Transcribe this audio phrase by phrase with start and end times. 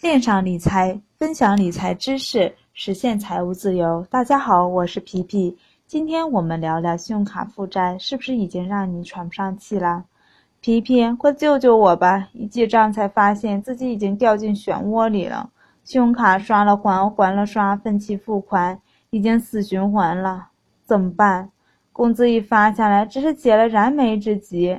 [0.00, 4.06] 线上理财，分享理财知识，实现财务自由。
[4.08, 5.58] 大家好，我是皮皮。
[5.88, 10.04] 今天我们聊聊信用卡负债，是不是已经让你喘不上气了？
[10.60, 12.28] 皮皮，快救救我吧！
[12.32, 15.50] 一记账才发现自己已经掉进漩涡里了。
[15.82, 18.80] 信用卡刷了还，还了刷，分期付款，
[19.10, 20.46] 已经死循环了。
[20.84, 21.50] 怎么办？
[21.92, 24.78] 工资一发下来，只是解了燃眉之急。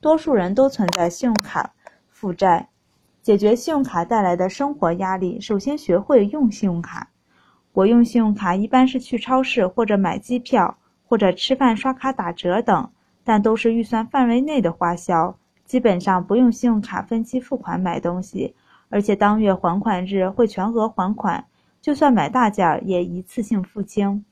[0.00, 1.70] 多数人都存在信用卡
[2.08, 2.66] 负债。
[3.24, 7.08] 解决信用卡带来的生活压力，首先学会用信用卡。
[7.72, 12.90] 我用信用卡一般是去超市或者买机票，或者吃饭刷卡打折等，
[13.24, 18.54] 但都是预算范围内的花销，基本上不用信用卡分期付款买东西，
[18.90, 21.46] 而且当月还款日会全额还款，
[21.80, 24.22] 就算买大件也一次性付清。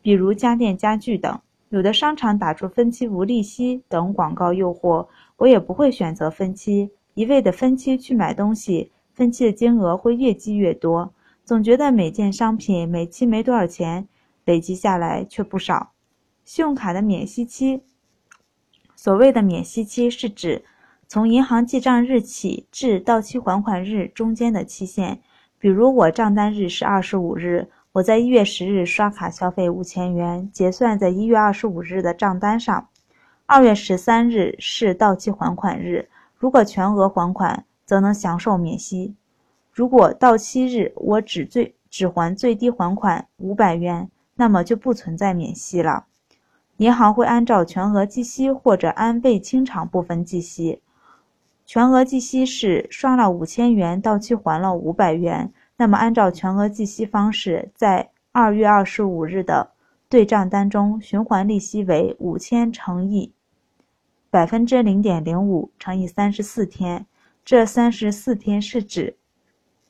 [0.00, 6.90] 比如家电家具等，有的商场打出分期无利息等广告诱惑，我也不会选择分期。
[7.20, 11.12] 一味的分期去买东西，分期的金额会越积越多，
[11.44, 14.08] 总觉得每件商品每期没多少钱，
[14.46, 15.92] 累积下来却不少。
[16.46, 17.82] 信用卡的免息期，
[18.96, 20.64] 所谓的免息期是指
[21.06, 25.20] 从银行记账日起至到期还款日中间的期限。
[25.58, 32.88] 比如我账单日是二十五日，我在一月十日刷卡消费五千元，结算在一月二十五日的账单上，
[33.44, 36.08] 二月十三日是到期还款日。
[36.40, 39.12] 如果全额还款，则能享受免息；
[39.70, 46.06] 如果到期日我只最只还最低还款五百元，那么就不存在免息了。
[46.78, 50.80] 银行会按照全额计息或者按未清偿部分计息。
[51.66, 59.72] 全额计息是刷了五千元，到期还了五百元，那么按照全额计息方式，在二月二十五日的
[60.08, 63.34] 对账单中，循环利息为五千乘以。
[64.30, 67.04] 百分之零点零五乘以三十四天，
[67.44, 69.16] 这三十四天是指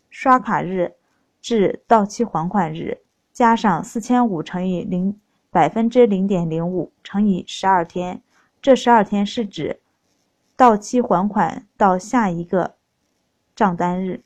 [0.09, 0.95] 刷卡日
[1.43, 3.03] 至到期还款日，
[3.35, 8.23] 加上四千五乘以零百分之零点零五乘以十二天，
[8.63, 9.79] 这十二天是指
[10.57, 12.77] 到期还款到下一个
[13.55, 14.23] 账单日。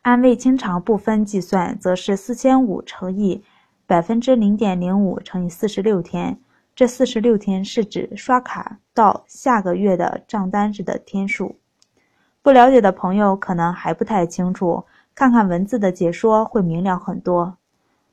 [0.00, 3.42] 按未清偿部分计算，则是四千五乘以
[3.86, 6.38] 百分之零点零五乘以四十六天。
[6.76, 11.56] 这四十六天是指刷卡到下个月的账单日的天数。
[12.42, 17.56] 不了解的朋友可能还不太清楚，看看文字的解说会明了很多。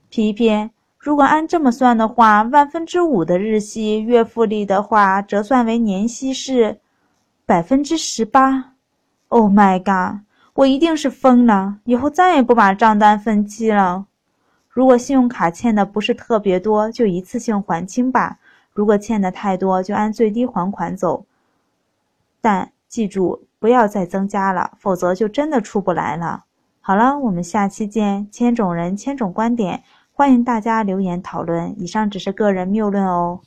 [0.08, 6.80] 皮皮，如果按这么算的话，万分之五的日息月复利的话，折算为年息是
[7.46, 8.76] 百分之十八。
[9.28, 10.22] Oh my god！
[10.54, 14.06] 我一定是疯了，以后再也不把账单分期了。
[14.70, 18.40] 如果信用卡欠的不是特别多，就一次性还清吧。
[18.74, 21.26] 如果欠的太多，就按最低还款走，
[22.42, 26.46] 但记住不要再增加了，否则就真的出不来了。
[26.82, 28.28] 好了，我们下期见。
[28.32, 31.74] 千种人，千种观点，欢迎大家留言讨论。
[31.80, 33.40] 以上只是个人谬论哦。